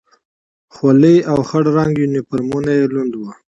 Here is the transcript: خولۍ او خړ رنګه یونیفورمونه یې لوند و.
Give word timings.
خولۍ 0.73 1.17
او 1.31 1.37
خړ 1.49 1.63
رنګه 1.77 1.99
یونیفورمونه 2.01 2.71
یې 2.77 2.85
لوند 2.93 3.13
و. 3.15 3.21